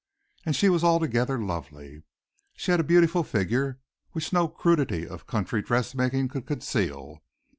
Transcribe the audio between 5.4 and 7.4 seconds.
dressmaking could conceal.